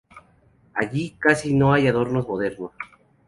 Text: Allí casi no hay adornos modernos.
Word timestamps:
Allí 0.73 1.11
casi 1.11 1.53
no 1.53 1.73
hay 1.73 1.85
adornos 1.87 2.27
modernos. 2.27 2.71